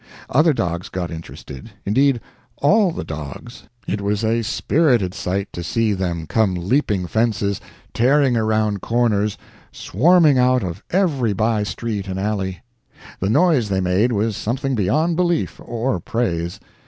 [0.31, 2.21] Other dogs got interested; indeed,
[2.57, 3.65] all the dogs.
[3.87, 7.61] It was a spirited sight to see them come leaping fences,
[7.93, 9.37] tearing around corners,
[9.71, 12.63] swarming out of every bystreet and alley.
[13.19, 16.59] The noise they made was something beyond belief or praise.